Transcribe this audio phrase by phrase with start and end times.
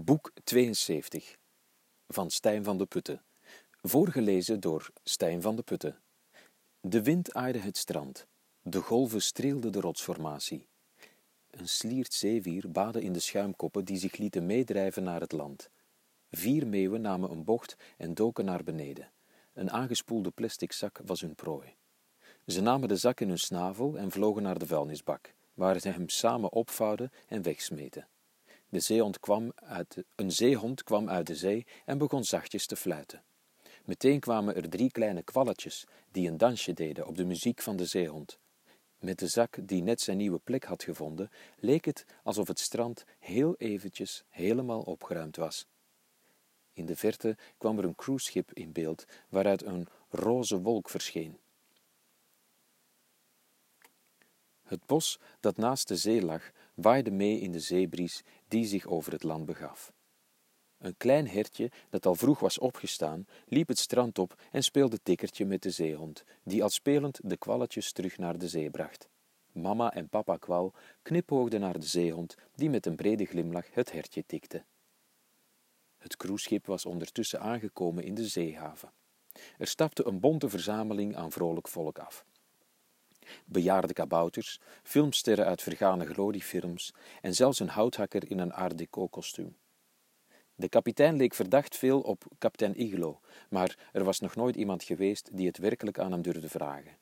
[0.00, 1.38] Boek 72
[2.08, 3.22] van Stijn van de Putten.
[3.82, 5.98] Voorgelezen door Stijn van de Putten.
[6.80, 8.26] De wind aaide het strand.
[8.62, 10.66] De golven streelden de rotsformatie.
[11.50, 15.70] Een sliert zeewier baadde in de schuimkoppen die zich lieten meedrijven naar het land.
[16.30, 19.10] Vier meeuwen namen een bocht en doken naar beneden.
[19.52, 21.74] Een aangespoelde plastic zak was hun prooi.
[22.46, 26.08] Ze namen de zak in hun snavel en vlogen naar de vuilnisbak, waar ze hem
[26.08, 28.06] samen opvouwden en wegsmeten.
[28.72, 32.76] De zeehond kwam uit de, een zeehond kwam uit de zee en begon zachtjes te
[32.76, 33.22] fluiten.
[33.84, 37.86] Meteen kwamen er drie kleine kwalletjes die een dansje deden op de muziek van de
[37.86, 38.38] zeehond.
[38.98, 43.04] Met de zak die net zijn nieuwe plek had gevonden, leek het alsof het strand
[43.18, 45.66] heel eventjes helemaal opgeruimd was.
[46.72, 51.38] In de verte kwam er een cruiseschip in beeld, waaruit een roze wolk verscheen.
[54.62, 56.50] Het bos dat naast de zee lag,
[56.82, 59.92] waaide mee in de zeebries die zich over het land begaf.
[60.78, 65.44] Een klein hertje, dat al vroeg was opgestaan, liep het strand op en speelde tikkertje
[65.44, 69.08] met de zeehond, die al spelend de kwalletjes terug naar de zee bracht.
[69.52, 74.24] Mama en papa kwal knipoogden naar de zeehond, die met een brede glimlach het hertje
[74.26, 74.64] tikte.
[75.98, 78.92] Het cruiseschip was ondertussen aangekomen in de zeehaven.
[79.58, 82.24] Er stapte een bonte verzameling aan vrolijk volk af
[83.44, 89.56] bejaarde kabouters, filmsterren uit vergane gloriefilms en zelfs een houthakker in een art kostuum.
[90.54, 93.20] De kapitein leek verdacht veel op kapitein Iglo,
[93.50, 96.96] maar er was nog nooit iemand geweest die het werkelijk aan hem durfde vragen.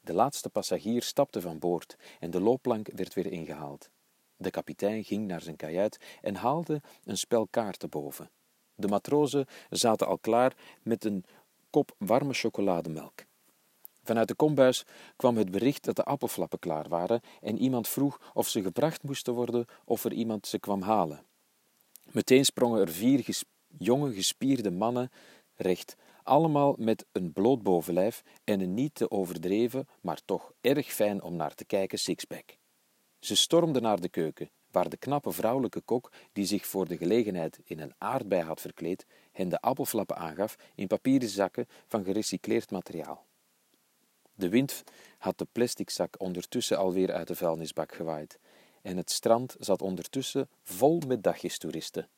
[0.00, 3.90] De laatste passagier stapte van boord en de loopplank werd weer ingehaald.
[4.36, 8.30] De kapitein ging naar zijn kajuit en haalde een spel kaarten boven.
[8.74, 11.24] De matrozen zaten al klaar met een
[11.70, 13.24] kop warme chocolademelk.
[14.04, 14.84] Vanuit de kombuis
[15.16, 19.34] kwam het bericht dat de appelflappen klaar waren en iemand vroeg of ze gebracht moesten
[19.34, 21.24] worden of er iemand ze kwam halen.
[22.10, 23.42] Meteen sprongen er vier
[23.78, 25.10] jonge gespierde mannen
[25.56, 31.22] recht, allemaal met een bloot bovenlijf en een niet te overdreven, maar toch erg fijn
[31.22, 32.56] om naar te kijken sixpack.
[33.18, 37.60] Ze stormden naar de keuken, waar de knappe vrouwelijke kok, die zich voor de gelegenheid
[37.64, 43.26] in een aardbei had verkleed, hen de appelflappen aangaf in papieren zakken van gerecycleerd materiaal.
[44.42, 44.82] De wind
[45.18, 48.38] had de plastic zak ondertussen alweer uit de vuilnisbak gewaaid
[48.82, 52.08] en het strand zat ondertussen vol met dagjestoeristen.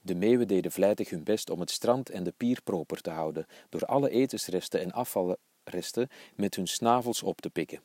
[0.00, 3.46] De meeuwen deden vlijtig hun best om het strand en de pier proper te houden,
[3.68, 7.82] door alle etensresten en afvalresten met hun snavels op te pikken.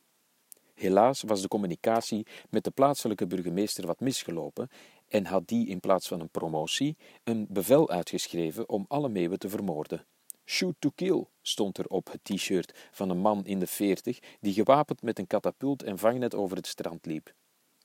[0.74, 4.70] Helaas was de communicatie met de plaatselijke burgemeester wat misgelopen
[5.08, 9.48] en had die in plaats van een promotie een bevel uitgeschreven om alle meeuwen te
[9.48, 10.06] vermoorden.
[10.44, 14.52] Shoot to kill stond er op het t-shirt van een man in de veertig die
[14.52, 17.34] gewapend met een katapult en vangnet over het strand liep.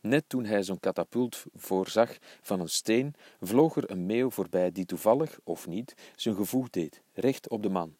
[0.02, 4.86] Net toen hij zo'n katapult voorzag van een steen, vloog er een meeuw voorbij die
[4.86, 7.96] toevallig, of niet, zijn gevoeg deed, recht op de man.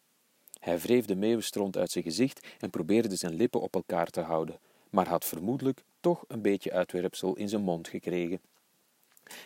[0.60, 4.58] Hij wreef de meeuwenstront uit zijn gezicht en probeerde zijn lippen op elkaar te houden,
[4.90, 8.40] maar had vermoedelijk toch een beetje uitwerpsel in zijn mond gekregen.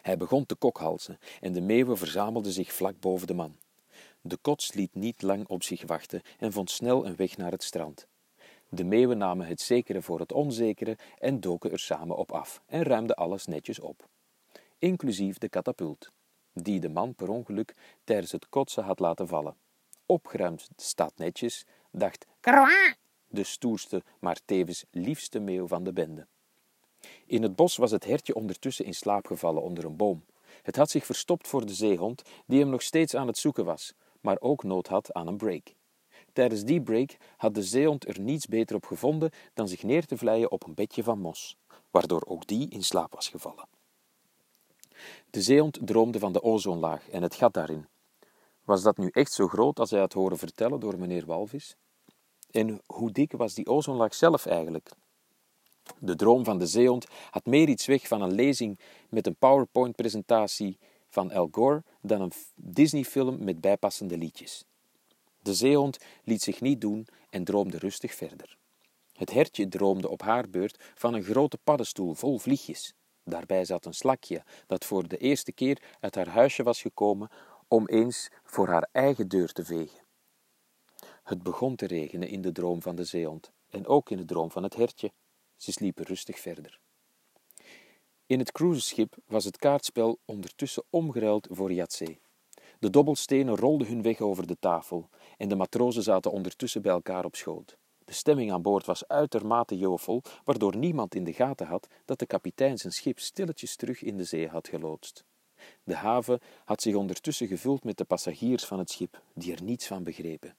[0.02, 3.56] Hij begon te kokhalzen en de meeuwen verzamelden zich vlak boven de man.
[4.26, 7.62] De kots liet niet lang op zich wachten en vond snel een weg naar het
[7.62, 8.06] strand.
[8.68, 12.82] De meeuwen namen het zekere voor het onzekere en doken er samen op af en
[12.82, 14.08] ruimden alles netjes op.
[14.78, 16.10] Inclusief de katapult,
[16.52, 17.74] die de man per ongeluk
[18.04, 19.56] tijdens het kotsen had laten vallen.
[20.06, 22.94] Opgeruimd staat netjes, dacht Krwa!
[23.28, 26.26] de stoerste, maar tevens liefste meeuw van de bende.
[27.26, 30.24] In het bos was het hertje ondertussen in slaap gevallen onder een boom.
[30.62, 33.94] Het had zich verstopt voor de zeehond, die hem nog steeds aan het zoeken was,
[34.24, 35.74] maar ook nood had aan een break.
[36.32, 40.18] Tijdens die break had de zeehond er niets beter op gevonden dan zich neer te
[40.18, 41.56] vlijen op een bedje van mos,
[41.90, 43.66] waardoor ook die in slaap was gevallen.
[45.30, 47.86] De zeehond droomde van de ozonlaag en het gat daarin.
[48.64, 51.76] Was dat nu echt zo groot als hij had horen vertellen door meneer Walvis?
[52.50, 54.90] En hoe dik was die ozonlaag zelf eigenlijk?
[55.98, 60.78] De droom van de zeehond had meer iets weg van een lezing met een PowerPoint-presentatie
[61.14, 64.64] van Al Gore dan een Disney-film met bijpassende liedjes.
[65.42, 68.56] De zeehond liet zich niet doen en droomde rustig verder.
[69.12, 72.94] Het hertje droomde op haar beurt van een grote paddenstoel vol vliegjes.
[73.24, 77.28] Daarbij zat een slakje dat voor de eerste keer uit haar huisje was gekomen
[77.68, 80.02] om eens voor haar eigen deur te vegen.
[81.22, 84.50] Het begon te regenen in de droom van de zeehond en ook in de droom
[84.50, 85.12] van het hertje.
[85.56, 86.80] Ze sliepen rustig verder.
[88.26, 92.20] In het cruiseschip was het kaartspel ondertussen omgeruild voor Yatzee.
[92.78, 97.24] De dobbelstenen rolden hun weg over de tafel en de matrozen zaten ondertussen bij elkaar
[97.24, 97.76] op schoot.
[98.04, 102.26] De stemming aan boord was uitermate jovel, waardoor niemand in de gaten had dat de
[102.26, 105.24] kapitein zijn schip stilletjes terug in de zee had geloodst.
[105.82, 109.86] De haven had zich ondertussen gevuld met de passagiers van het schip, die er niets
[109.86, 110.56] van begrepen.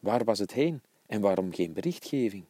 [0.00, 2.44] Waar was het heen en waarom geen berichtgeving?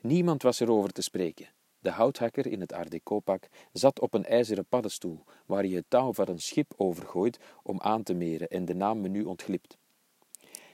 [0.00, 1.48] Niemand was erover te spreken.
[1.80, 6.12] De houthakker in het Art Deco-pak zat op een ijzeren paddenstoel, waar je het touw
[6.12, 9.76] van een schip overgooit om aan te meren en de naam menu ontglipt.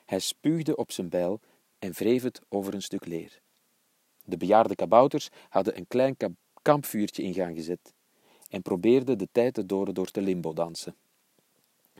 [0.04, 1.40] Hij spuugde op zijn bijl
[1.78, 3.40] en wreef het over een stuk leer.
[4.24, 6.16] De bejaarde kabouters hadden een klein
[6.62, 7.94] kampvuurtje in gang gezet
[8.50, 10.96] en probeerden de tijd te door te limbo dansen.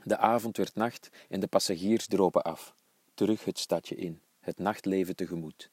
[0.03, 2.75] De avond werd nacht en de passagiers dropen af,
[3.13, 5.69] terug het stadje in, het nachtleven tegemoet.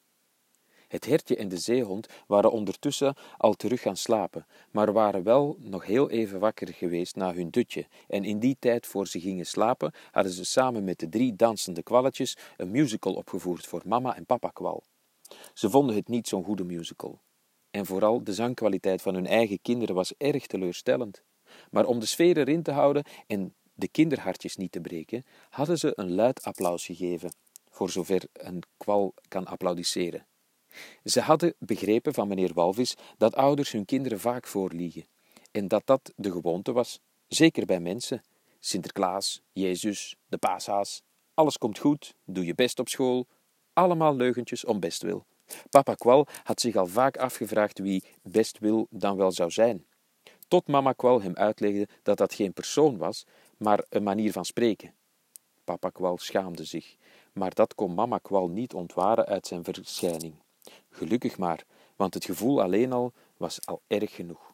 [0.93, 5.85] Het hertje en de zeehond waren ondertussen al terug gaan slapen, maar waren wel nog
[5.85, 9.93] heel even wakker geweest na hun dutje, en in die tijd voor ze gingen slapen
[10.11, 14.49] hadden ze samen met de drie dansende kwalletjes een musical opgevoerd voor mama en papa
[14.49, 14.83] kwal.
[15.53, 17.21] Ze vonden het niet zo'n goede musical.
[17.71, 21.23] En vooral de zangkwaliteit van hun eigen kinderen was erg teleurstellend.
[21.71, 25.91] Maar om de sfeer erin te houden en de kinderhartjes niet te breken, hadden ze
[25.95, 27.33] een luid applaus gegeven,
[27.69, 30.25] voor zover een kwal kan applaudisseren.
[31.03, 35.05] Ze hadden begrepen van meneer Walvis dat ouders hun kinderen vaak voorliegen,
[35.51, 38.23] en dat dat de gewoonte was, zeker bij mensen.
[38.59, 41.01] Sinterklaas, Jezus, de paashaas,
[41.33, 43.27] alles komt goed, doe je best op school,
[43.73, 45.25] allemaal leugentjes om bestwil.
[45.69, 49.85] Papa Kwal had zich al vaak afgevraagd wie bestwil dan wel zou zijn.
[50.47, 53.25] Tot mama Kwal hem uitlegde dat dat geen persoon was,
[53.57, 54.93] maar een manier van spreken.
[55.63, 56.95] Papa Kwal schaamde zich,
[57.33, 60.33] maar dat kon mama Kwal niet ontwaren uit zijn verschijning.
[60.89, 61.63] Gelukkig maar,
[61.95, 64.53] want het gevoel alleen al was al erg genoeg.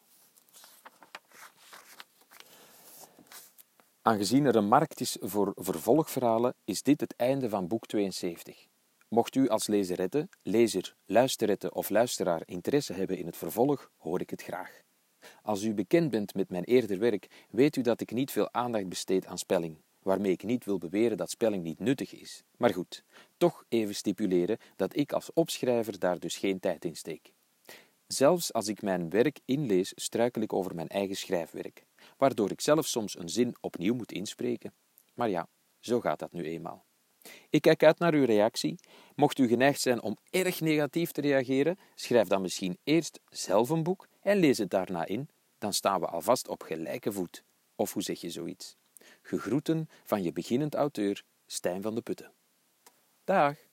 [4.01, 8.67] Aangezien er een markt is voor vervolgverhalen, is dit het einde van boek 72.
[9.07, 14.29] Mocht u als lezerette, lezer, luisterette of luisteraar interesse hebben in het vervolg, hoor ik
[14.29, 14.81] het graag.
[15.41, 18.89] Als u bekend bent met mijn eerder werk, weet u dat ik niet veel aandacht
[18.89, 22.43] besteed aan spelling waarmee ik niet wil beweren dat spelling niet nuttig is.
[22.57, 23.03] Maar goed,
[23.37, 27.31] toch even stipuleren dat ik als opschrijver daar dus geen tijd in steek.
[28.07, 31.85] Zelfs als ik mijn werk inlees, struikel ik over mijn eigen schrijfwerk,
[32.17, 34.73] waardoor ik zelf soms een zin opnieuw moet inspreken.
[35.13, 35.47] Maar ja,
[35.79, 36.85] zo gaat dat nu eenmaal.
[37.49, 38.79] Ik kijk uit naar uw reactie.
[39.15, 43.83] Mocht u geneigd zijn om erg negatief te reageren, schrijf dan misschien eerst zelf een
[43.83, 45.29] boek en lees het daarna in.
[45.57, 47.43] Dan staan we alvast op gelijke voet.
[47.75, 48.78] Of hoe zeg je zoiets?
[49.29, 52.33] Gegroeten van je beginnend auteur Stijn van de Putten.
[53.23, 53.68] Dag!